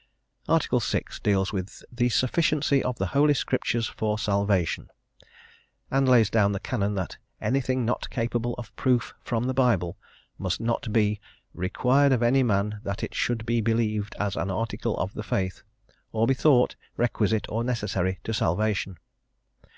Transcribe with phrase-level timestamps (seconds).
[0.00, 0.78] * 1 Cor.
[0.78, 0.80] xv.
[0.80, 0.80] 50.
[0.80, 1.18] Article VI.
[1.22, 4.88] deals with "the sufficiency of the Holy Scriptures for Salvation,"
[5.90, 9.98] and lays down the Canon that anything not capable of proof from the Bible
[10.38, 11.20] must not be
[11.52, 15.64] "required of any man that it should be believed as an article of the faith,
[16.12, 18.96] or be thought requisite or necessary to salvation."